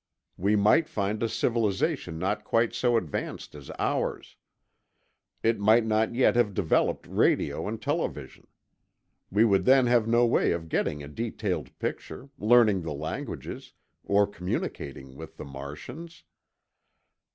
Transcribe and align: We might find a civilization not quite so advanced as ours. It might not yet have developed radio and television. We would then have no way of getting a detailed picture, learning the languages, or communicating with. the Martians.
We 0.35 0.55
might 0.55 0.89
find 0.89 1.21
a 1.21 1.29
civilization 1.29 2.17
not 2.17 2.43
quite 2.43 2.73
so 2.73 2.97
advanced 2.97 3.53
as 3.53 3.69
ours. 3.77 4.35
It 5.43 5.59
might 5.59 5.85
not 5.85 6.15
yet 6.15 6.35
have 6.35 6.55
developed 6.55 7.05
radio 7.05 7.67
and 7.67 7.79
television. 7.79 8.47
We 9.29 9.45
would 9.45 9.63
then 9.65 9.85
have 9.85 10.07
no 10.07 10.25
way 10.25 10.53
of 10.53 10.69
getting 10.69 11.03
a 11.03 11.07
detailed 11.07 11.77
picture, 11.77 12.29
learning 12.39 12.81
the 12.81 12.93
languages, 12.93 13.73
or 14.03 14.25
communicating 14.25 15.15
with. 15.17 15.37
the 15.37 15.45
Martians. 15.45 16.23